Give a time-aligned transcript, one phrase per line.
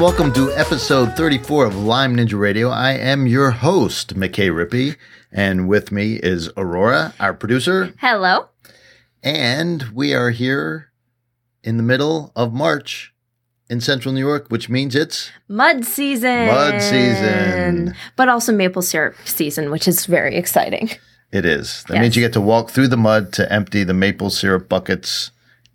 [0.00, 2.70] And welcome to episode 34 of Lyme Ninja Radio.
[2.70, 4.96] I am your host, McKay Rippey,
[5.30, 8.48] and with me is Aurora, our producer, Hello.
[9.22, 10.90] and we are here
[11.62, 13.12] in the middle of March
[13.68, 16.46] in central New York, which means it's Mud season.
[16.46, 17.94] Mud season.
[18.16, 20.88] But also maple syrup season, which is very exciting.
[21.30, 21.84] it is.
[21.88, 22.00] That Yes.
[22.02, 25.30] means you get to walk through the mud to empty the maple syrup buckets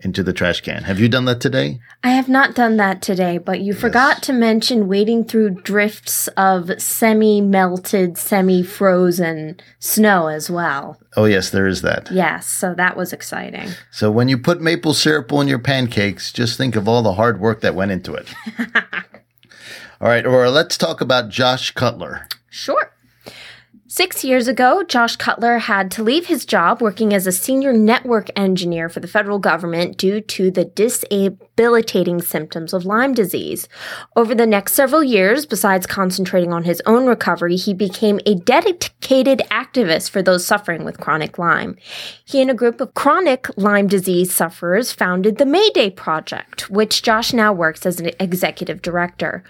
[0.06, 0.84] into the trash can.
[0.84, 1.80] Have you done that today?
[2.04, 6.72] I have not done that today, but you forgot to mention wading through drifts of
[6.80, 11.02] semi melted, semi frozen snow as well.
[11.18, 12.12] Oh yes, there is that.
[12.12, 13.72] Yes, so that was exciting.
[13.92, 17.40] So when you put maple syrup on your pancakes, just think of all the hard
[17.40, 18.28] work that went into it.
[20.00, 22.28] all right, or let's talk about Josh Cutler.
[22.52, 22.92] Sure.
[23.98, 28.30] Six years ago, Josh Cutler had to leave his job working as a senior network
[28.36, 30.66] engineer for the federal government due to the
[31.56, 33.70] disabilitating symptoms of Lyme disease.
[34.16, 39.42] Over the next several years, besides concentrating on his own recovery, he became a dedicated
[39.50, 41.78] activist for those suffering with chronic Lyme.
[42.26, 47.32] He and a group of chronic Lyme disease sufferers founded the Mayday Project, which Josh
[47.32, 49.44] now works as an executive director.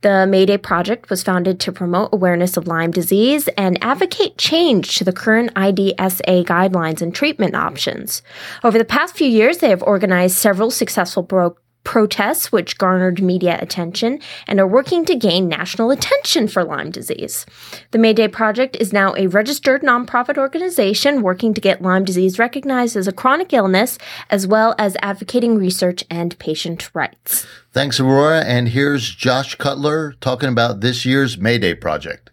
[0.00, 5.04] The Mayday Project was founded to promote awareness of Lyme disease and advocate change to
[5.04, 8.22] the current IDSA guidelines and treatment options.
[8.64, 11.51] Over the past few years, they have organized several successful bro-
[11.84, 17.46] protests which garnered media attention and are working to gain national attention for Lyme disease.
[17.90, 22.96] The Mayday Project is now a registered nonprofit organization working to get Lyme disease recognized
[22.96, 23.98] as a chronic illness
[24.30, 27.46] as well as advocating research and patient rights.
[27.72, 28.44] Thanks, Aurora.
[28.44, 32.30] And here's Josh Cutler talking about this year's Mayday project.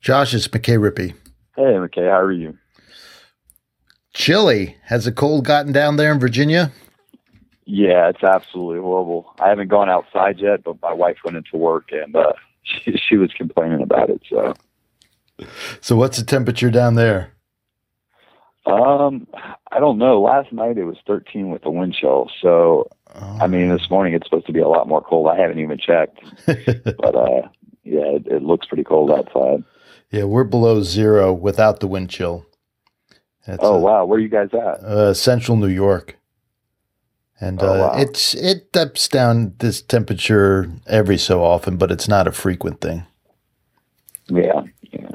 [0.00, 1.14] Josh, it's McKay Rippey.
[1.56, 2.56] Hey, McKay, how are you?
[4.14, 4.76] Chilly.
[4.84, 6.72] Has the cold gotten down there in Virginia?
[7.70, 9.34] Yeah, it's absolutely horrible.
[9.40, 13.16] I haven't gone outside yet, but my wife went into work and uh, she, she
[13.18, 14.22] was complaining about it.
[14.30, 14.54] So,
[15.82, 17.32] So, what's the temperature down there?
[18.66, 19.26] um,
[19.70, 20.20] I don't know.
[20.20, 22.30] Last night it was 13 with the wind chill.
[22.42, 22.88] So,
[23.40, 25.28] I mean, this morning it's supposed to be a lot more cold.
[25.28, 27.48] I haven't even checked, but uh,
[27.84, 29.64] yeah, it, it looks pretty cold outside.
[30.10, 32.44] yeah, we're below zero without the wind chill.
[33.46, 34.84] That's oh uh, wow, where are you guys at?
[34.84, 36.17] uh, central New York,
[37.40, 37.92] and Oh, uh, wow.
[38.00, 43.06] it's it dips down this temperature every so often, but it's not a frequent thing.
[44.28, 44.62] Yeah,
[44.92, 45.08] yeah,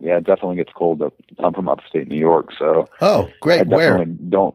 [0.00, 0.16] yeah.
[0.18, 1.02] It definitely gets cold.
[1.02, 1.14] Up.
[1.38, 3.66] I'm from upstate New York, so Oh, great!
[3.68, 4.04] Where?
[4.04, 4.54] don't.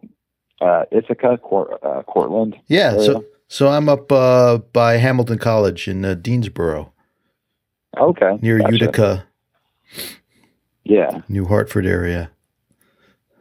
[0.59, 2.56] Uh, Ithaca, Cor- uh, Cortland.
[2.67, 3.01] Yeah, area.
[3.06, 6.91] so so I'm up uh, by Hamilton College in uh, Deansboro,
[7.97, 8.38] Okay.
[8.41, 8.73] near gotcha.
[8.73, 9.25] Utica,
[10.84, 12.31] Yeah, New Hartford area.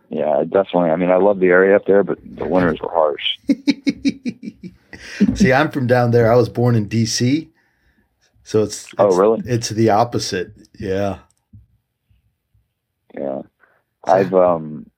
[0.09, 0.91] Yeah, definitely.
[0.91, 3.39] I mean, I love the area up there, but the winters were harsh.
[5.35, 6.33] See, I'm from down there.
[6.33, 7.51] I was born in D.C.,
[8.43, 9.43] so it's, Oh, it's- really?
[9.45, 10.53] It's the opposite.
[10.79, 11.19] Yeah.
[13.19, 13.43] Yeah,
[14.05, 14.89] I've um,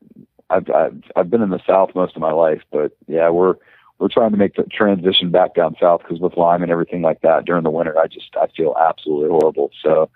[0.50, 3.54] I've, I've I've been in the South most of my life, but yeah, we're
[4.00, 7.20] we're trying to make the transition back down south because with Lyme and everything like
[7.20, 9.70] that during the winter, I just I feel absolutely horrible.
[9.82, 10.10] So.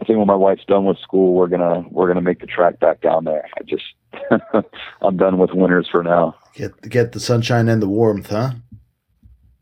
[0.00, 2.80] I think when my wife's done with school, we're gonna we're gonna make the trek
[2.80, 3.48] back down there.
[3.58, 3.84] I just
[5.02, 6.34] I'm done with winters for now.
[6.54, 8.52] Get get the sunshine and the warmth, huh?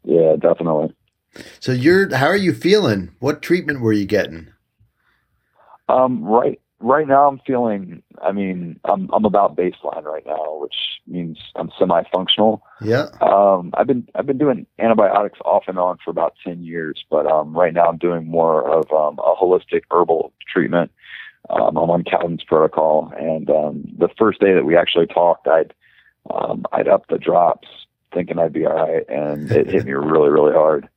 [0.05, 0.95] Yeah, definitely.
[1.59, 3.15] So you're how are you feeling?
[3.21, 4.49] What treatment were you getting?
[5.89, 8.03] Um, right, right now I'm feeling.
[8.21, 10.75] I mean, I'm I'm about baseline right now, which
[11.07, 12.63] means I'm semi-functional.
[12.81, 13.07] Yeah.
[13.21, 17.27] Um, I've been I've been doing antibiotics off and on for about ten years, but
[17.27, 20.91] um, right now I'm doing more of um, a holistic herbal treatment.
[21.49, 25.73] Um, I'm on Cowden's protocol, and um, the first day that we actually talked, I'd
[26.31, 27.69] um, I'd up the drops,
[28.12, 30.88] thinking I'd be all right, and it hit me really really hard.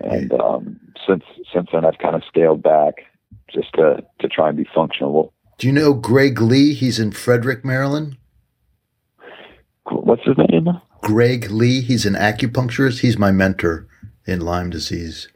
[0.00, 2.94] And um, since since then, I've kind of scaled back
[3.54, 5.32] just to to try and be functional.
[5.58, 6.72] Do you know Greg Lee?
[6.72, 8.16] He's in Frederick, Maryland.
[9.90, 10.68] What's his name?
[11.02, 11.80] Greg Lee.
[11.80, 13.00] He's an acupuncturist.
[13.00, 13.86] He's my mentor
[14.26, 15.28] in Lyme disease.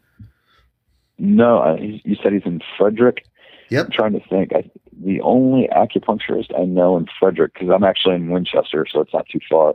[1.19, 3.25] No, I, you said he's in Frederick.
[3.70, 3.87] Yep.
[3.87, 4.52] I'm trying to think.
[4.55, 4.70] I,
[5.02, 9.26] the only acupuncturist I know in Frederick, because I'm actually in Winchester, so it's not
[9.31, 9.75] too far.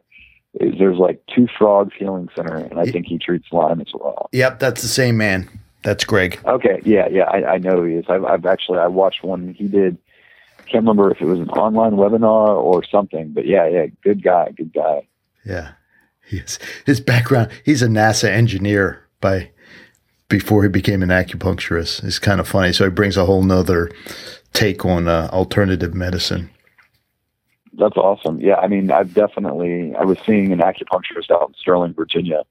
[0.56, 4.30] Is there's like Two Frogs Healing Center, and I think he treats Lyme as well.
[4.32, 5.48] Yep, that's the same man.
[5.84, 6.40] That's Greg.
[6.46, 8.06] Okay, yeah, yeah, I, I know who he is.
[8.10, 9.98] I've, I've actually I watched one he did.
[10.66, 14.52] Can't remember if it was an online webinar or something, but yeah, yeah, good guy,
[14.56, 15.08] good guy.
[15.46, 15.72] Yeah.
[16.30, 16.60] Yes.
[16.86, 19.50] His background, he's a NASA engineer by
[20.28, 22.04] before he became an acupuncturist.
[22.04, 22.72] It's kind of funny.
[22.72, 23.90] So he brings a whole nother
[24.54, 26.52] take on uh, alternative medicine.
[27.74, 28.40] That's awesome.
[28.40, 32.44] Yeah, I mean, I've definitely I was seeing an acupuncturist out in Sterling, Virginia,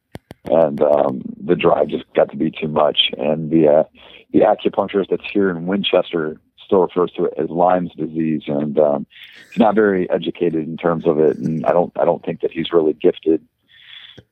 [0.44, 3.10] and um, the drive just got to be too much.
[3.16, 3.84] And the uh,
[4.32, 9.06] the acupuncturist that's here in Winchester still refers to it as Lyme's disease, and um,
[9.50, 11.38] he's not very educated in terms of it.
[11.38, 13.42] And I don't I don't think that he's really gifted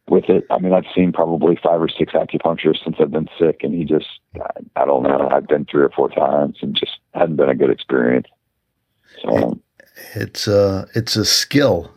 [0.09, 0.45] with it.
[0.51, 3.85] I mean, I've seen probably five or six acupuncturists since I've been sick, and he
[3.85, 4.07] just
[4.37, 5.29] I, I don't know.
[5.31, 8.29] I've been three or four times, and just hadn't been a good experience.
[9.23, 9.61] So
[10.15, 11.91] it's a it's a skill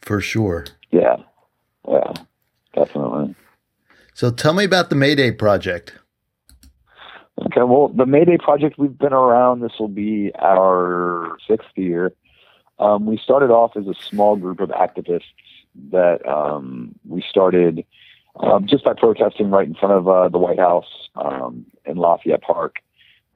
[0.00, 0.66] for sure.
[0.90, 1.16] Yeah,
[1.88, 2.12] yeah,
[2.74, 3.34] definitely.
[4.14, 5.94] So tell me about the Mayday project.
[7.46, 9.60] Okay, well, the Mayday project we've been around.
[9.60, 12.12] This will be our sixth year.
[12.78, 15.22] Um, we started off as a small group of activists
[15.90, 17.84] that um, we started
[18.40, 22.42] um, just by protesting right in front of uh, the White House um, in Lafayette
[22.42, 22.76] Park.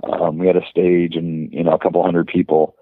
[0.04, 2.76] Um, we had a stage and you know a couple hundred people,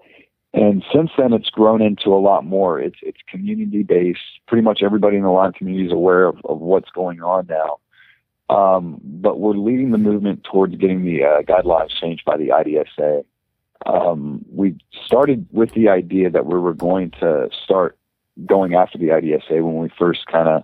[0.57, 2.79] and since then it's grown into a lot more.
[2.79, 4.19] It's it's community based.
[4.47, 7.77] Pretty much everybody in the Lyme community is aware of, of what's going on now.
[8.49, 13.23] Um, but we're leading the movement towards getting the uh, guidelines changed by the IDSA.
[13.85, 17.95] Um, we started with the idea that we were going to start
[18.43, 20.63] going after the IDSA when we first kind of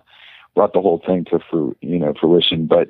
[0.56, 2.66] brought the whole thing to fru- you know fruition.
[2.66, 2.88] But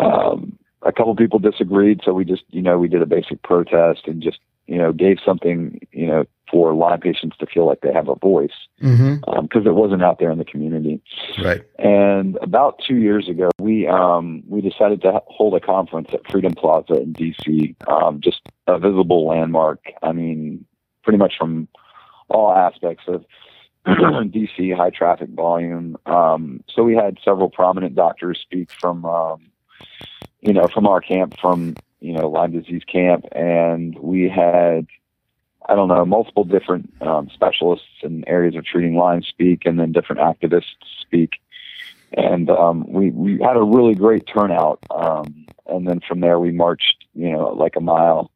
[0.00, 4.08] um, a couple people disagreed, so we just you know we did a basic protest
[4.08, 7.92] and just you know gave something you know for Lyme patients to feel like they
[7.92, 9.38] have a voice because mm-hmm.
[9.38, 11.02] um, it wasn't out there in the community.
[11.42, 11.62] Right.
[11.78, 16.54] And about two years ago, we um, we decided to hold a conference at Freedom
[16.54, 19.80] Plaza in DC, um, just a visible landmark.
[20.02, 20.64] I mean,
[21.02, 21.68] pretty much from
[22.28, 23.24] all aspects of
[23.86, 25.96] DC, high traffic volume.
[26.06, 29.50] Um, so we had several prominent doctors speak from, um,
[30.46, 34.86] you know, from our camp, from you know Lyme disease camp, and we had,
[35.68, 39.92] I don't know, multiple different um, specialists in areas of treating Lyme speak, and then
[39.92, 41.40] different activists speak,
[42.12, 44.78] and um, we we had a really great turnout.
[44.90, 48.30] Um, and then from there, we marched, you know, like a mile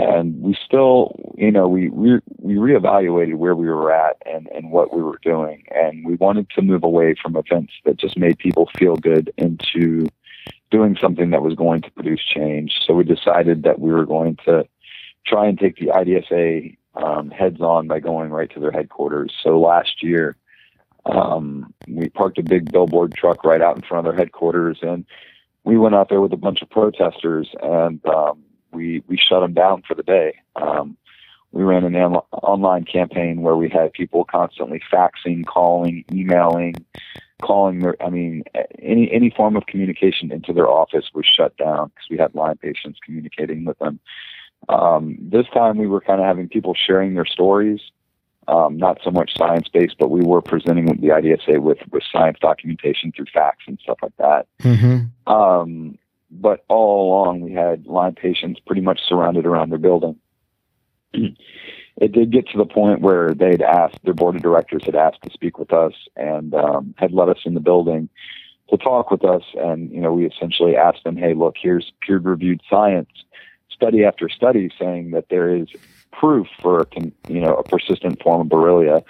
[0.00, 4.70] and we still, you know, we we we reevaluated where we were at and and
[4.70, 8.38] what we were doing, and we wanted to move away from events that just made
[8.38, 10.08] people feel good into
[10.70, 12.72] doing something that was going to produce change.
[12.86, 14.64] So we decided that we were going to
[15.26, 19.32] try and take the IDSA um, heads on by going right to their headquarters.
[19.42, 20.36] So last year,
[21.06, 25.04] um, we parked a big billboard truck right out in front of their headquarters, and
[25.64, 29.54] we went out there with a bunch of protesters and um, we we shut them
[29.54, 30.36] down for the day.
[30.56, 30.96] Um,
[31.52, 36.74] we ran an on- online campaign where we had people constantly faxing, calling, emailing,
[37.40, 37.96] calling their.
[38.02, 38.44] I mean,
[38.78, 42.58] any any form of communication into their office was shut down because we had Lyme
[42.58, 44.00] patients communicating with them.
[44.68, 47.80] Um, this time we were kind of having people sharing their stories,
[48.48, 52.38] um, not so much science based, but we were presenting the IDSA with with science
[52.40, 54.46] documentation through facts and stuff like that.
[54.62, 55.32] Mm-hmm.
[55.32, 55.98] Um,
[56.30, 60.16] but all along we had Lyme patients pretty much surrounded around their building.
[62.00, 65.22] it did get to the point where they'd asked their board of directors had asked
[65.22, 68.08] to speak with us and um, had let us in the building
[68.70, 72.18] to talk with us and you know we essentially asked them hey look here's peer
[72.18, 73.10] reviewed science
[73.70, 75.68] study after study saying that there is
[76.12, 76.86] proof for
[77.28, 79.02] you know a persistent form of borrelia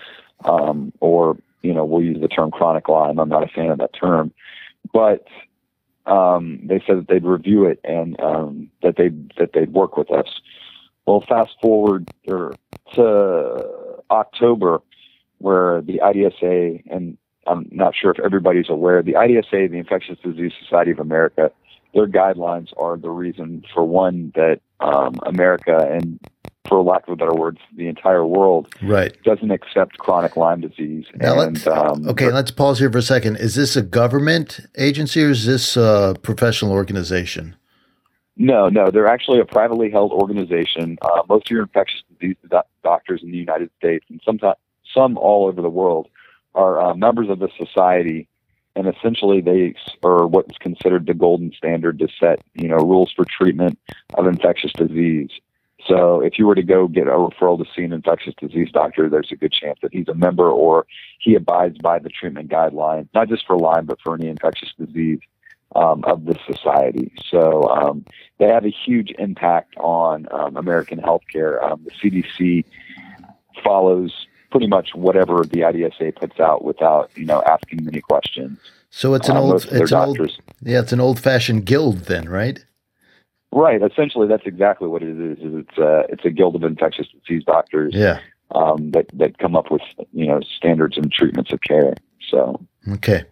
[0.45, 3.79] um, or you know we'll use the term chronic lyme i'm not a fan of
[3.79, 4.33] that term
[4.93, 5.27] but
[6.07, 10.11] um, they said that they'd review it and um, that they that they'd work with
[10.11, 10.41] us.
[11.07, 12.55] Well, fast forward or
[12.95, 13.67] to
[14.11, 14.83] October,
[15.39, 17.17] where the IDSA and
[17.47, 21.51] I'm not sure if everybody's aware, the IDSA, the Infectious Disease Society of America,
[21.95, 26.21] their guidelines are the reason for one that um, America and
[26.69, 29.17] for lack of a better words, the entire world right.
[29.25, 31.05] doesn't accept chronic Lyme disease.
[31.17, 33.37] Now and, let's, um, okay, let's pause here for a second.
[33.37, 37.57] Is this a government agency or is this a professional organization?
[38.37, 40.97] No, no, they're actually a privately held organization.
[41.03, 42.37] Uh, most of your infectious disease
[42.83, 44.57] doctors in the United States and sometimes
[44.95, 46.09] some all over the world
[46.55, 48.29] are uh, members of the society,
[48.75, 53.25] and essentially they are what's considered the golden standard to set, you know, rules for
[53.25, 53.79] treatment
[54.15, 55.31] of infectious disease.
[55.87, 59.09] So if you were to go get a referral to see an infectious disease doctor,
[59.09, 60.87] there's a good chance that he's a member or
[61.21, 65.21] he abides by the treatment guidelines, not just for Lyme, but for any infectious disease
[65.75, 67.13] um, of the society.
[67.31, 68.05] So um,
[68.39, 71.63] they have a huge impact on um, American healthcare.
[71.63, 72.65] Um, the CDC
[73.63, 78.59] follows pretty much whatever the IDSA puts out without, you know, asking many questions.
[78.91, 80.31] So it's an uh, old, it's an old,
[80.63, 82.65] yeah, it's an old fashioned guild then, right?
[83.53, 83.81] Right.
[83.83, 85.39] Essentially, that's exactly what it is.
[85.41, 87.95] It's a it's a guild of infectious disease doctors.
[87.95, 88.21] Yeah.
[88.53, 91.95] Um, that that come up with you know standards and treatments of care.
[92.29, 92.61] So.
[92.95, 93.25] Okay.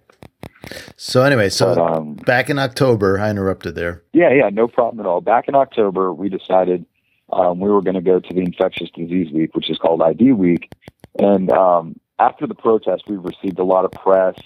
[0.97, 4.03] So anyway, so But, um, back in October, I interrupted there.
[4.13, 5.21] Yeah, yeah, no problem at all.
[5.21, 6.85] Back in October, we decided
[7.33, 10.33] um, we were going to go to the Infectious Disease Week, which is called ID
[10.33, 10.71] Week.
[11.19, 14.37] And um, after the protest, we received a lot of press.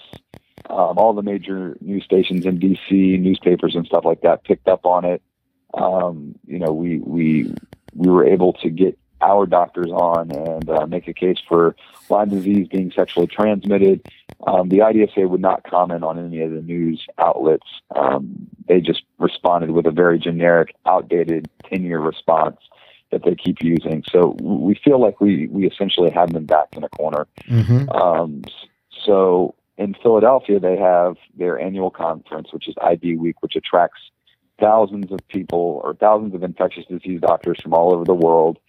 [0.69, 4.85] Um, all the major news stations in DC, newspapers and stuff like that, picked up
[4.85, 5.21] on it.
[5.73, 7.53] Um, you know, we we
[7.93, 11.75] we were able to get our doctors on and uh, make a case for
[12.09, 14.05] Lyme disease being sexually transmitted.
[14.45, 17.67] Um, the IDSA would not comment on any of the news outlets.
[17.95, 22.57] Um, they just responded with a very generic, outdated 10 year response
[23.11, 24.03] that they keep using.
[24.11, 27.27] So we feel like we, we essentially have them back in a corner.
[27.47, 27.89] Mm-hmm.
[27.89, 28.41] Um,
[29.05, 34.01] so in Philadelphia, they have their annual conference, which is ID Week, which attracts
[34.59, 38.59] thousands of people or thousands of infectious disease doctors from all over the world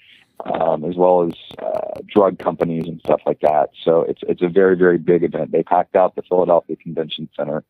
[0.45, 3.71] um, as well as uh, drug companies and stuff like that.
[3.85, 5.53] So it's it's a very very big event.
[5.53, 7.65] They packed out the Philadelphia Convention Center,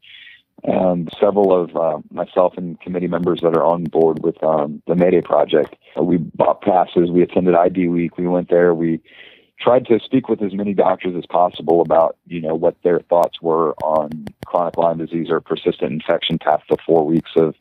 [0.62, 4.94] and several of uh, myself and committee members that are on board with um, the
[4.94, 7.10] Mayday Project, we bought passes.
[7.10, 8.16] We attended ID Week.
[8.16, 8.74] We went there.
[8.74, 9.00] We
[9.60, 13.40] tried to speak with as many doctors as possible about you know what their thoughts
[13.40, 17.54] were on chronic Lyme disease or persistent infection past the four weeks of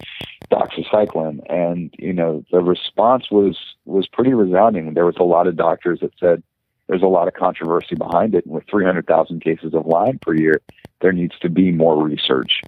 [0.52, 4.94] doxycycline, and you know the response was was pretty resounding.
[4.94, 6.44] There was a lot of doctors that said
[6.88, 8.46] there's a lot of controversy behind it.
[8.46, 10.62] And with 300,000 cases of Lyme per year,
[11.02, 12.62] there needs to be more research.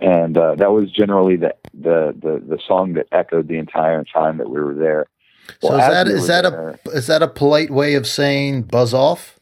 [0.00, 4.36] And uh, that was generally the, the the the song that echoed the entire time
[4.38, 5.06] that we were there.
[5.60, 8.06] So Well, is that we is that there- a is that a polite way of
[8.06, 9.38] saying buzz off?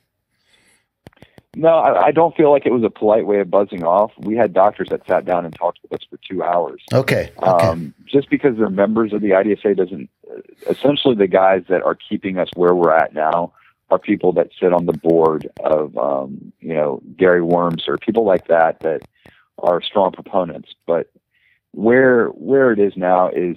[1.59, 4.13] No, I, I don't feel like it was a polite way of buzzing off.
[4.19, 6.83] We had doctors that sat down and talked with us for two hours.
[6.93, 7.33] Okay.
[7.39, 7.67] Okay.
[7.67, 10.11] Um, just because they're members of the IDSA doesn't.
[10.69, 13.55] Essentially, the guys that are keeping us where we're at now
[13.89, 18.25] are people that sit on the board of, um, you know, Gary Wormser or people
[18.27, 19.03] like that that
[19.59, 20.75] are strong proponents.
[20.87, 21.11] But
[21.73, 23.57] where where it is now is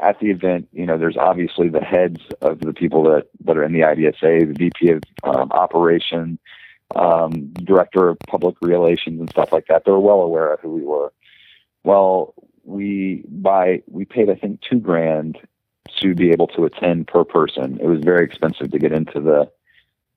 [0.00, 0.68] at the event.
[0.72, 4.48] You know, there's obviously the heads of the people that that are in the IDSA,
[4.48, 6.38] the VP of um, operation,
[6.94, 9.84] um, director of public relations, and stuff like that.
[9.84, 11.12] They're well aware of who we were.
[11.84, 12.34] Well,
[12.64, 15.38] we by we paid I think two grand
[16.00, 17.78] to be able to attend per person.
[17.80, 19.50] It was very expensive to get into the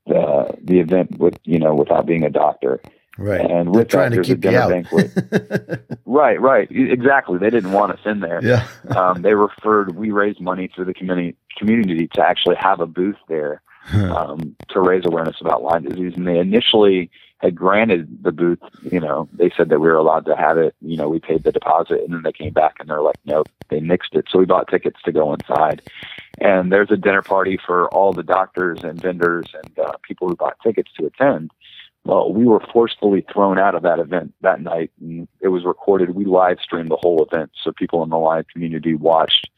[0.08, 2.82] the the event with you know without being a doctor.
[3.18, 3.42] Right.
[3.42, 4.70] And with trying that, to keep you out.
[4.70, 5.86] banquet.
[6.06, 7.38] Right, right, exactly.
[7.38, 8.44] They didn't want us in there.
[8.44, 8.68] yeah.
[8.96, 9.96] Um, they referred.
[9.96, 13.62] We raised money through the community community to actually have a booth there
[13.94, 16.14] um, to raise awareness about Lyme disease.
[16.16, 18.60] And they initially had granted the booth.
[18.92, 20.76] You know, they said that we were allowed to have it.
[20.82, 23.48] You know, we paid the deposit, and then they came back and they're like, nope,
[23.70, 24.26] they nixed it.
[24.30, 25.82] So we bought tickets to go inside.
[26.40, 30.36] And there's a dinner party for all the doctors and vendors and uh, people who
[30.36, 31.52] bought tickets to attend.
[32.06, 36.12] Well, we were forcefully thrown out of that event that night, and it was recorded.
[36.12, 39.50] We live streamed the whole event, so people in the Lyme community watched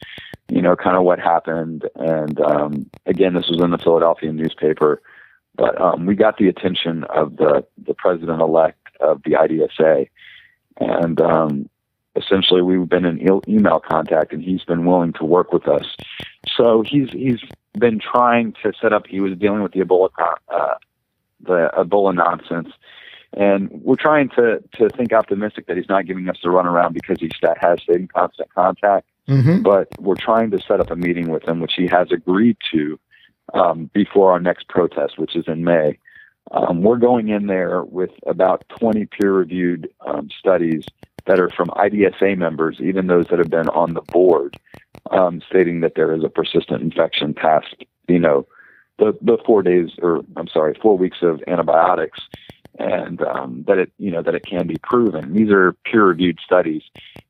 [0.52, 1.88] you know, kind of what happened.
[1.96, 5.00] And um, again, this was in the Philadelphia newspaper,
[5.54, 10.10] but um, we got the attention of the the president elect of the IDSA,
[10.78, 11.70] and um,
[12.16, 15.96] essentially we've been in email contact, and he's been willing to work with us.
[16.54, 17.40] So he's he's
[17.78, 19.06] been trying to set up.
[19.06, 20.10] He was dealing with the Ebola
[20.48, 20.74] uh,
[21.42, 22.72] the Ebola nonsense.
[23.34, 27.18] And we're trying to, to think optimistic that he's not giving us the runaround because
[27.18, 31.30] he has stayed in constant contact hmm but we're trying to set up a meeting
[31.30, 32.98] with him, which he has agreed to
[33.54, 35.98] um, before our next protest, which is in May.
[36.50, 40.84] Um, we're going in there with about 20 peer-reviewed um, studies
[41.26, 44.56] that are from IDSA members, even those that have been on the board,
[45.12, 47.76] um, stating that there is a persistent infection past,
[48.08, 48.46] you know,
[49.02, 52.20] the the four days, or I'm sorry, four weeks of antibiotics,
[52.78, 55.32] and um, that it, you know, that it can be proven.
[55.32, 56.82] These are peer-reviewed studies.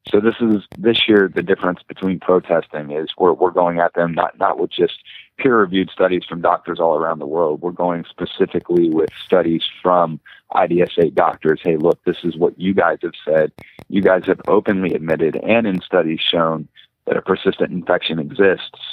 [0.08, 4.12] So this is this year the difference between protesting is we're we're going at them
[4.12, 4.94] not not with just
[5.38, 7.62] peer reviewed studies from doctors all around the world.
[7.62, 10.20] We're going specifically with studies from
[10.52, 11.60] IDSA doctors.
[11.62, 13.52] Hey, look, this is what you guys have said.
[13.88, 16.68] You guys have openly admitted and in studies shown
[17.06, 18.91] that a persistent infection exists.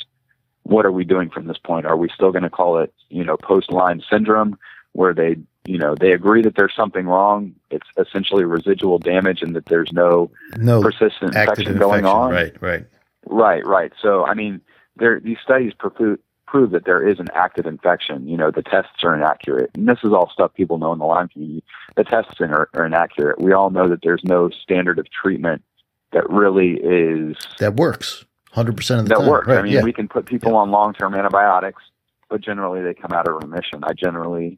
[0.70, 1.86] What are we doing from this point?
[1.86, 4.58] Are we still going to call it, you know, post Lyme syndrome,
[4.94, 7.56] where they, you know, they agree that there's something wrong?
[7.72, 12.32] It's essentially residual damage, and that there's no No persistent infection going on.
[12.32, 12.56] Right.
[12.62, 12.86] Right.
[13.26, 13.92] Right, right.
[14.02, 14.62] So, I mean,
[14.96, 18.28] there these studies prove prove that there is an active infection.
[18.28, 21.06] You know, the tests are inaccurate, and this is all stuff people know in the
[21.06, 21.64] Lyme community.
[21.96, 23.40] The tests are, are inaccurate.
[23.40, 25.64] We all know that there's no standard of treatment
[26.12, 28.26] that really is That works.
[28.52, 29.30] Hundred percent of the that time.
[29.30, 29.48] works.
[29.48, 29.60] Right.
[29.60, 29.84] I mean, yeah.
[29.84, 31.84] we can put people on long term antibiotics,
[32.30, 33.84] but generally they come out of remission.
[33.84, 34.58] I generally,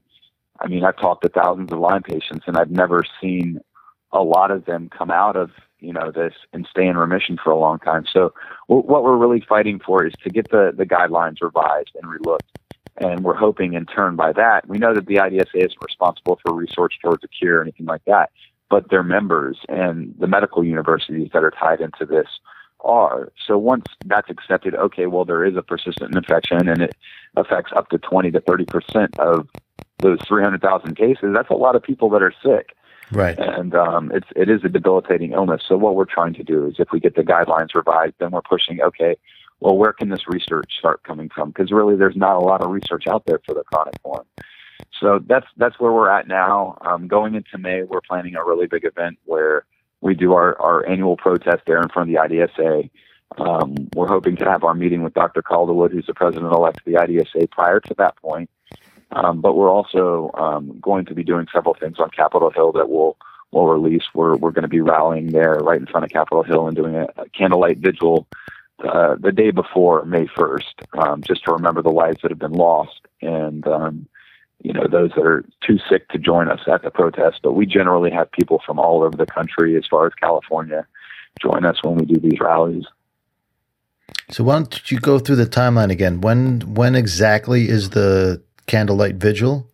[0.59, 3.59] I mean, I've talked to thousands of Lyme patients, and I've never seen
[4.13, 7.51] a lot of them come out of you know this and stay in remission for
[7.51, 8.05] a long time.
[8.11, 8.33] So
[8.69, 12.39] w- what we're really fighting for is to get the the guidelines revised and relooked.
[12.97, 16.53] And we're hoping in turn by that, we know that the IDSA isn't responsible for
[16.53, 18.31] research towards a cure or anything like that,
[18.69, 22.27] but their members and the medical universities that are tied into this
[22.83, 23.31] are.
[23.47, 26.95] So once that's accepted, okay, well, there is a persistent infection and it
[27.35, 29.47] affects up to 20 to 30% of
[29.99, 31.29] those 300,000 cases.
[31.33, 32.75] That's a lot of people that are sick.
[33.11, 33.37] Right.
[33.37, 35.63] And um, it's it is a debilitating illness.
[35.67, 38.41] So what we're trying to do is, if we get the guidelines revised, then we're
[38.41, 38.81] pushing.
[38.81, 39.17] Okay,
[39.59, 41.49] well, where can this research start coming from?
[41.49, 44.25] Because really, there's not a lot of research out there for the chronic form.
[44.99, 46.77] So that's that's where we're at now.
[46.81, 49.65] Um, going into May, we're planning a really big event where
[50.01, 52.89] we do our, our annual protest there in front of the IDSA.
[53.37, 55.41] Um, we're hoping to have our meeting with Dr.
[55.41, 58.49] Calderwood, who's the president elect of the IDSA, prior to that point.
[59.11, 62.89] Um, but we're also um, going to be doing several things on Capitol Hill that
[62.89, 63.17] we'll
[63.51, 64.03] we'll release.
[64.13, 66.95] We're we're going to be rallying there right in front of Capitol Hill and doing
[66.95, 68.27] a, a candlelight vigil
[68.87, 72.53] uh, the day before May 1st, um, just to remember the lives that have been
[72.53, 74.07] lost and um,
[74.63, 77.39] you know those that are too sick to join us at the protest.
[77.43, 80.85] But we generally have people from all over the country, as far as California,
[81.41, 82.85] join us when we do these rallies.
[84.29, 86.21] So why don't you go through the timeline again?
[86.21, 89.67] When when exactly is the candlelight vigil?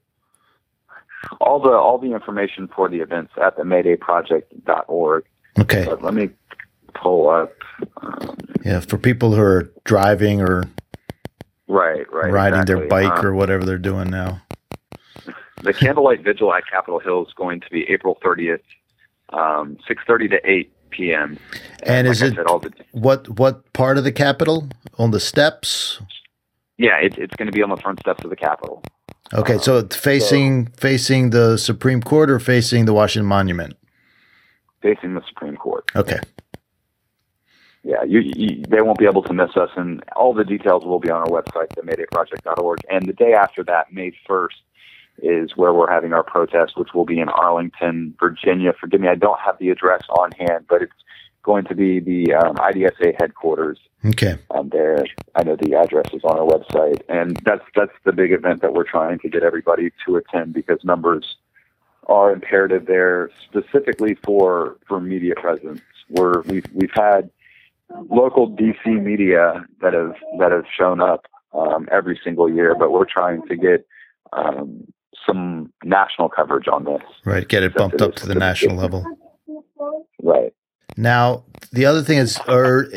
[1.41, 5.25] All the all the information for the events at the maydayproject.org.
[5.60, 5.86] Okay.
[5.86, 6.29] But let me
[6.94, 7.53] pull up.
[7.98, 10.63] Um, yeah, for people who are driving or
[11.67, 12.75] right, right, riding exactly.
[12.75, 14.41] their bike Um, or whatever they're doing now.
[15.63, 18.61] The candlelight vigil at Capitol Hill is going to be April 30th,
[19.29, 21.37] um, 6:30 to 8 p.m.
[21.83, 24.70] And like is it the, what what part of the Capitol?
[24.98, 26.01] On the steps?
[26.77, 28.83] yeah, it, it's going to be on the front steps of the Capitol.
[29.33, 33.75] Okay, so it's facing facing the Supreme Court or facing the Washington Monument?
[34.81, 35.85] facing the Supreme Court.
[35.96, 36.20] Okay.
[37.83, 41.00] Yeah, you, you, they won't be able to miss us, and all the details will
[41.00, 42.79] be on our website, theMaydayProject.org.
[42.89, 44.48] And the day after that, May 1st,
[45.22, 48.74] is where we're having our protest, which will be in Arlington, Virginia.
[48.80, 50.94] Forgive me, I don't have the address on hand, but it's
[51.44, 54.38] going to be the um, IDSA headquarters Okay.
[54.51, 55.06] um, there.
[55.36, 58.74] I know the address is on our website, and that's that's the big event that
[58.74, 61.38] we're trying to get everybody to attend because numbers
[62.08, 65.82] are imperative there, specifically for for media presence.
[66.10, 67.30] We're we've we've had
[68.10, 73.06] local DC media that have that have shown up um, every single year, but we're
[73.06, 73.88] trying to get
[74.34, 74.86] um,
[75.25, 77.01] some national coverage on this.
[77.25, 77.48] Right.
[77.48, 79.06] Get it bumped up to the national level.
[80.22, 80.53] Right.
[80.96, 82.88] Now, the other thing is, or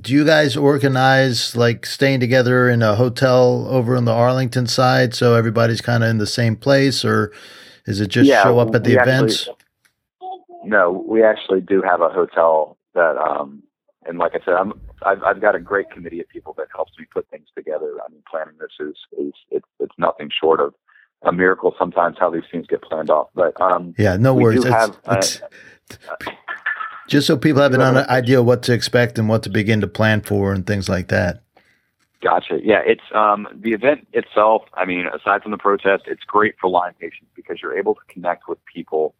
[0.00, 5.14] do you guys organize like staying together in a hotel over on the Arlington side,
[5.14, 7.32] so everybody's kind of in the same place, or
[7.86, 9.48] is it just Yeah, show up at the we actually- events?
[10.64, 13.62] No, we actually do have a hotel that, um,
[14.06, 16.92] and like I said, I'm, I've, I've got a great committee of people that helps
[16.98, 17.94] me put things together.
[18.06, 20.74] I mean, planning this is, is it's, it's nothing short of
[21.22, 23.28] a miracle sometimes how these things get planned off.
[23.34, 24.64] But, um, yeah, no worries.
[24.64, 25.22] It's, have, uh,
[27.08, 29.50] just so people have an do have un- idea what to expect and what to
[29.50, 31.42] begin to plan for and things like that.
[32.20, 32.58] Gotcha.
[32.62, 34.62] Yeah, it's um, the event itself.
[34.74, 38.00] I mean, aside from the protest, it's great for Lyme patients because you're able to
[38.08, 39.14] connect with people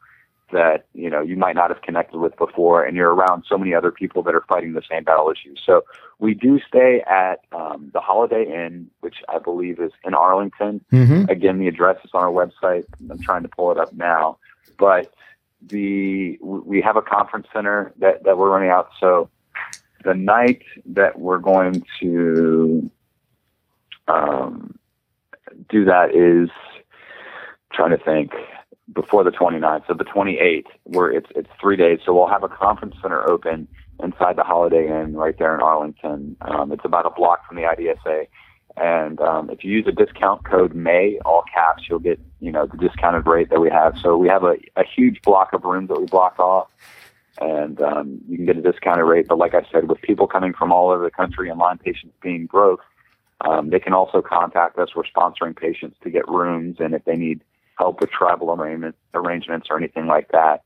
[0.52, 3.74] that you know you might not have connected with before, and you're around so many
[3.74, 5.54] other people that are fighting the same battle as you.
[5.64, 5.84] So
[6.18, 10.84] we do stay at um, the Holiday Inn, which I believe is in Arlington.
[10.92, 11.30] Mm-hmm.
[11.30, 12.84] Again, the address is on our website.
[13.10, 14.38] I'm trying to pull it up now,
[14.78, 15.12] but
[15.62, 18.90] the we have a conference center that that we're running out.
[19.00, 19.30] So
[20.04, 22.90] the night that we're going to
[24.06, 24.78] um,
[25.68, 26.50] do that is
[27.72, 28.32] trying to think
[28.92, 29.86] before the 29th.
[29.86, 32.00] So the 28th, where it's it's three days.
[32.04, 33.68] So we'll have a conference center open
[34.02, 36.36] inside the Holiday Inn right there in Arlington.
[36.40, 38.26] Um, it's about a block from the IDSA.
[38.76, 42.66] And um, if you use a discount code May, all caps, you'll get you know
[42.66, 43.98] the discounted rate that we have.
[43.98, 46.70] So we have a, a huge block of rooms that we block off,
[47.40, 49.26] and um, you can get a discounted rate.
[49.26, 52.14] But like I said, with people coming from all over the country and Lyme patients
[52.22, 52.80] being growth,
[53.40, 54.90] um, they can also contact us.
[54.94, 57.42] We're sponsoring patients to get rooms, and if they need
[57.78, 60.62] help with travel arrangement, arrangements or anything like that,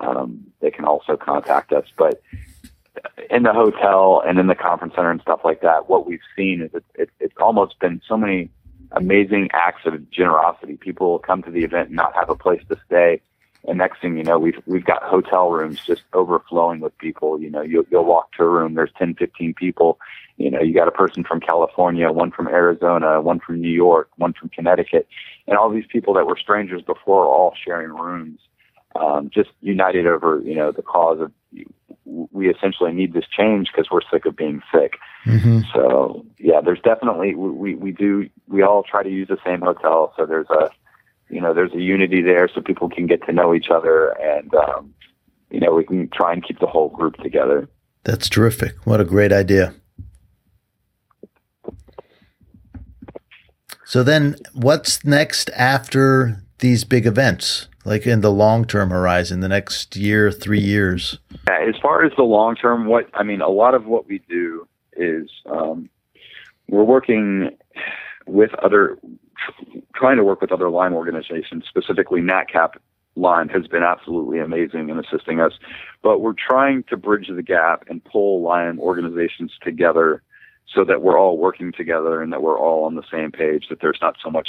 [0.00, 1.86] um, they can also contact us.
[1.96, 2.22] But
[3.30, 6.62] in the hotel and in the conference center and stuff like that, what we've seen
[6.62, 8.50] is it, it, it's almost been so many
[8.92, 10.76] amazing acts of generosity.
[10.76, 13.20] People come to the event and not have a place to stay.
[13.68, 17.40] And next thing you know, we've, we've got hotel rooms just overflowing with people.
[17.40, 19.98] You know, you'll, you'll walk to a room, there's 10, 15 people.
[20.36, 24.08] You know, you got a person from California, one from Arizona, one from New York,
[24.16, 25.06] one from Connecticut.
[25.46, 28.40] And all these people that were strangers before are all sharing rooms.
[28.98, 31.32] um, just united over you know the cause of
[32.04, 34.94] we essentially need this change because we're sick of being sick.
[35.24, 35.60] Mm-hmm.
[35.72, 40.12] So yeah, there's definitely we we do we all try to use the same hotel,
[40.16, 40.70] so there's a
[41.32, 44.54] you know there's a unity there, so people can get to know each other, and
[44.54, 44.94] um,
[45.50, 47.68] you know we can try and keep the whole group together.
[48.04, 48.74] That's terrific.
[48.84, 49.74] What a great idea.
[53.84, 57.68] So then, what's next after these big events?
[57.84, 61.18] like in the long term horizon, the next year, three years?
[61.48, 64.66] As far as the long term, what I mean, a lot of what we do
[64.96, 65.88] is um,
[66.68, 67.50] we're working
[68.26, 68.98] with other,
[69.94, 72.74] trying to work with other Lyme organizations, specifically NatCap
[73.14, 75.52] Lyme has been absolutely amazing in assisting us.
[76.02, 80.22] But we're trying to bridge the gap and pull Lyme organizations together
[80.72, 83.80] so that we're all working together and that we're all on the same page, that
[83.80, 84.48] there's not so much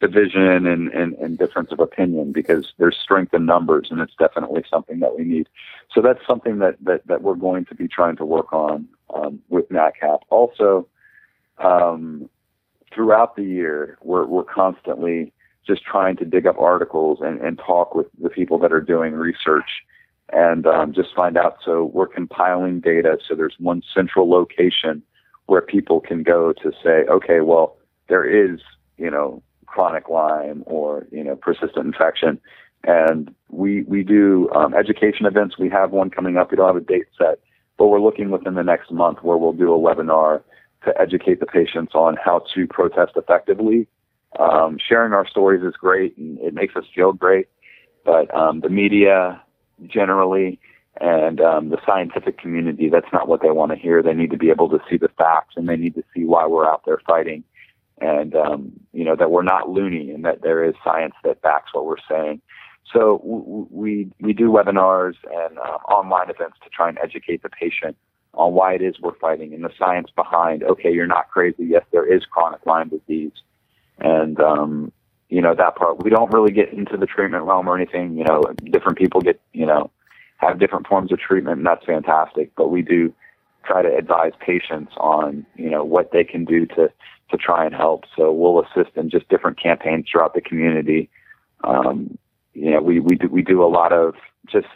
[0.00, 4.64] division and, and, and difference of opinion because there's strength in numbers and it's definitely
[4.68, 5.48] something that we need.
[5.94, 9.40] So that's something that, that, that we're going to be trying to work on um,
[9.48, 10.22] with NatCap.
[10.28, 10.88] Also,
[11.58, 12.28] um,
[12.94, 15.32] throughout the year, we're, we're constantly
[15.66, 19.14] just trying to dig up articles and, and talk with the people that are doing
[19.14, 19.84] research
[20.32, 21.58] and um, just find out.
[21.64, 23.18] So we're compiling data.
[23.28, 25.02] So there's one central location
[25.46, 27.76] where people can go to say, okay, well,
[28.08, 28.60] there is,
[28.96, 32.38] you know, chronic Lyme or you know persistent infection.
[32.84, 35.58] And we we do um, education events.
[35.58, 36.50] We have one coming up.
[36.50, 37.38] We don't have a date set,
[37.78, 40.42] but we're looking within the next month where we'll do a webinar
[40.84, 43.86] to educate the patients on how to protest effectively.
[44.38, 47.48] Um, sharing our stories is great and it makes us feel great,
[48.04, 49.42] but um, the media
[49.86, 50.58] generally
[51.00, 54.02] and um, the scientific community, that's not what they want to hear.
[54.02, 56.46] They need to be able to see the facts and they need to see why
[56.46, 57.44] we're out there fighting
[58.02, 61.70] and um, you know that we're not loony and that there is science that backs
[61.72, 62.40] what we're saying.
[62.92, 63.20] So
[63.70, 67.96] we we do webinars and uh, online events to try and educate the patient
[68.34, 70.62] on why it is we're fighting and the science behind.
[70.62, 71.64] Okay, you're not crazy.
[71.64, 73.32] Yes, there is chronic Lyme disease,
[73.98, 74.92] and um,
[75.28, 76.02] you know that part.
[76.02, 78.16] We don't really get into the treatment realm or anything.
[78.16, 79.90] You know, different people get you know
[80.38, 82.52] have different forms of treatment, and that's fantastic.
[82.56, 83.12] But we do
[83.64, 86.90] try to advise patients on you know what they can do to
[87.30, 88.04] to try and help.
[88.16, 91.10] So we'll assist in just different campaigns throughout the community.
[91.64, 92.18] Um,
[92.54, 94.14] you know, we we do, we do a lot of
[94.46, 94.66] just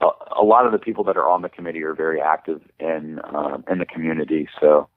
[0.00, 3.64] a, lot of the people that are on the committee are very active in um,
[3.70, 4.48] in the community.
[4.60, 4.88] So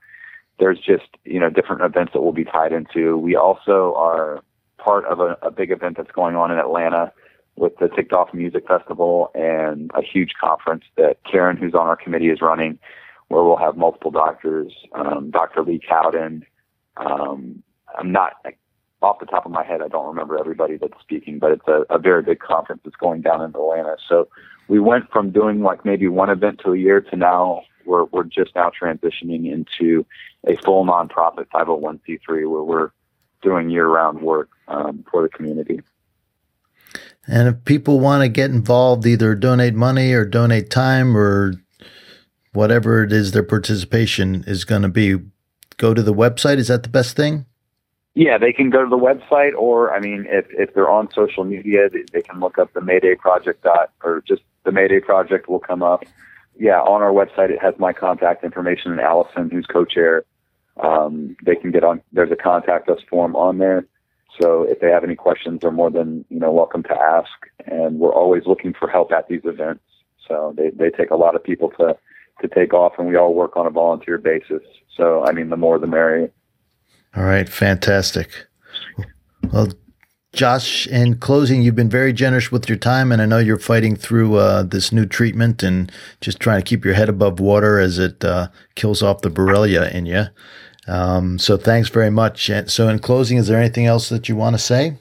[0.59, 3.17] there's just you know different events that we'll be tied into.
[3.17, 4.43] We also are
[4.77, 7.11] part of a, a big event that's going on in Atlanta
[7.55, 11.95] with the Ticked Off Music Festival and a huge conference that Karen, who's on our
[11.97, 12.79] committee, is running,
[13.27, 15.63] where we'll have multiple doctors, um, Dr.
[15.63, 16.45] Lee Cowden,
[16.97, 17.61] um,
[17.97, 18.33] I'm not
[19.01, 19.81] off the top of my head.
[19.81, 23.21] I don't remember everybody that's speaking, but it's a, a very big conference that's going
[23.21, 23.97] down in Atlanta.
[24.07, 24.27] So
[24.71, 28.23] we went from doing like maybe one event to a year to now we're we're
[28.23, 30.05] just now transitioning into
[30.47, 32.91] a full nonprofit 501c3 where we're
[33.41, 35.81] doing year-round work um, for the community.
[37.27, 41.55] And if people want to get involved, either donate money or donate time or
[42.53, 45.17] whatever it is their participation is going to be,
[45.75, 46.57] go to the website?
[46.59, 47.45] Is that the best thing?
[48.13, 51.45] Yeah, they can go to the website, or I mean, if if they're on social
[51.45, 55.47] media, they, they can look up the Mayday Project dot or just the Mayday Project
[55.47, 56.03] will come up.
[56.59, 60.23] Yeah, on our website it has my contact information and Allison, who's co-chair.
[60.81, 62.01] Um, they can get on.
[62.11, 63.85] There's a contact us form on there.
[64.39, 67.29] So if they have any questions, they're more than you know welcome to ask.
[67.65, 69.83] And we're always looking for help at these events.
[70.27, 71.95] So they they take a lot of people to
[72.41, 74.63] to take off, and we all work on a volunteer basis.
[74.97, 76.31] So, I mean, the more the merrier.
[77.15, 78.29] All right, fantastic.
[79.51, 79.67] Well,
[80.33, 83.97] Josh, in closing, you've been very generous with your time, and I know you're fighting
[83.97, 87.99] through uh, this new treatment and just trying to keep your head above water as
[87.99, 90.25] it uh, kills off the Borrelia in you.
[90.87, 92.49] Um, so, thanks very much.
[92.67, 94.97] So, in closing, is there anything else that you want to say?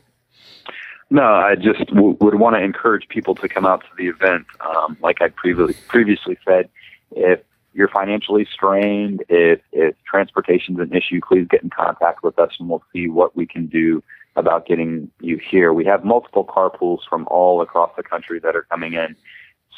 [1.10, 4.46] No, I just w- would want to encourage people to come out to the event.
[4.60, 6.68] Um, like I previously previously said,
[7.12, 7.40] if
[7.72, 12.52] you're financially strained, if, if transportation is an issue, please get in contact with us
[12.58, 14.02] and we'll see what we can do
[14.36, 15.72] about getting you here.
[15.72, 19.16] We have multiple carpools from all across the country that are coming in.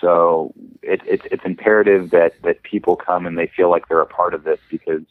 [0.01, 0.53] So
[0.83, 4.35] it, it, it's imperative that, that people come and they feel like they're a part
[4.35, 5.03] of this because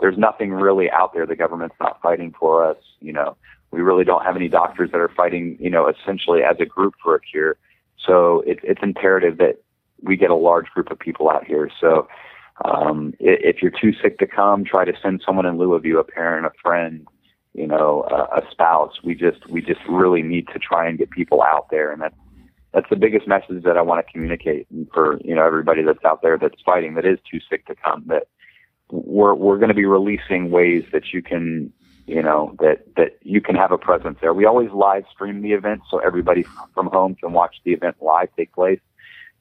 [0.00, 1.26] there's nothing really out there.
[1.26, 2.76] The government's not fighting for us.
[3.00, 3.36] You know,
[3.70, 6.94] we really don't have any doctors that are fighting, you know, essentially as a group
[7.02, 7.56] for a cure.
[7.98, 9.62] So it, it's imperative that
[10.06, 11.70] we get a large group of people out here.
[11.80, 12.08] So
[12.64, 15.98] um, if you're too sick to come, try to send someone in lieu of you,
[15.98, 17.06] a parent, a friend,
[17.52, 19.02] you know, a, a spouse.
[19.02, 22.16] We just we just really need to try and get people out there, and that's
[22.72, 26.22] that's the biggest message that I want to communicate for you know everybody that's out
[26.22, 28.04] there that's fighting that is too sick to come.
[28.06, 28.28] That
[28.90, 31.72] we're we're going to be releasing ways that you can
[32.06, 34.32] you know that that you can have a presence there.
[34.32, 38.28] We always live stream the event so everybody from home can watch the event live
[38.36, 38.80] take place.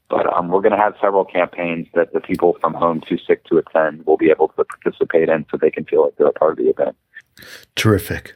[0.09, 3.43] But um, we're going to have several campaigns that the people from home too sick
[3.45, 6.33] to attend will be able to participate in, so they can feel like they're a
[6.33, 6.95] part of the event.
[7.75, 8.35] Terrific.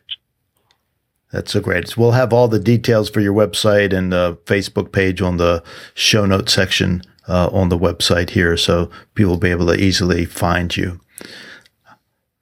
[1.31, 1.95] That's so great.
[1.95, 6.25] We'll have all the details for your website and the Facebook page on the show
[6.25, 10.75] notes section uh, on the website here, so people will be able to easily find
[10.75, 10.99] you.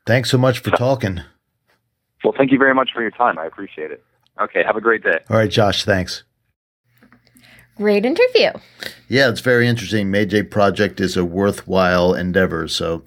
[0.06, 1.20] Thanks so much for talking.
[2.24, 3.38] Well, thank you very much for your time.
[3.38, 4.04] I appreciate it.
[4.42, 5.20] Okay, have a great day.
[5.30, 5.84] All right, Josh.
[5.84, 6.24] Thanks.
[7.78, 8.52] Great interview.
[9.08, 10.10] Yeah, it's very interesting.
[10.10, 12.68] Mayday Project is a worthwhile endeavor.
[12.68, 13.04] So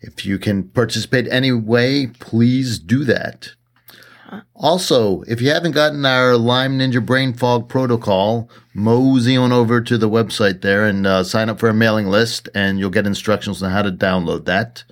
[0.00, 3.50] if you can participate any way, please do that.
[4.54, 9.98] Also, if you haven't gotten our Lyme Ninja Brain Fog protocol, mosey on over to
[9.98, 13.62] the website there and uh, sign up for a mailing list, and you'll get instructions
[13.62, 14.84] on how to download that.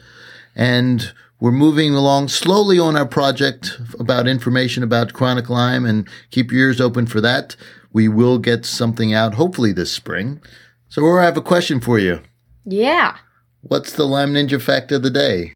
[0.55, 6.53] And we're moving along slowly on our project about information about chronic Lyme, and keep
[6.53, 7.57] your ears open for that.
[7.93, 10.41] We will get something out hopefully this spring.
[10.89, 12.21] So, Aurora, I have a question for you.
[12.65, 13.17] Yeah.
[13.61, 15.53] What's the Lyme Ninja fact of the day?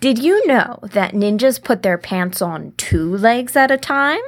[0.00, 4.20] Did you know that ninjas put their pants on two legs at a time?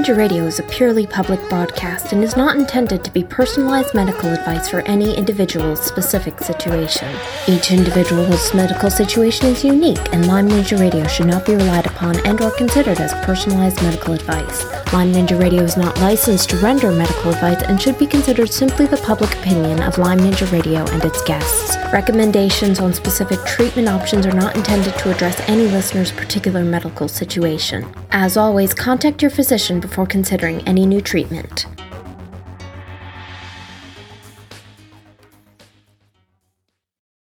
[0.00, 4.30] Ninja Radio is a purely public broadcast and is not intended to be personalized medical
[4.30, 7.06] advice for any individual's specific situation.
[7.46, 12.16] Each individual's medical situation is unique, and Lyme Ninja Radio should not be relied upon
[12.26, 14.79] and or considered as personalized medical advice.
[14.92, 18.86] Lyme Ninja Radio is not licensed to render medical advice and should be considered simply
[18.86, 21.76] the public opinion of Lyme Ninja Radio and its guests.
[21.92, 27.86] Recommendations on specific treatment options are not intended to address any listener's particular medical situation.
[28.10, 31.66] As always, contact your physician before considering any new treatment.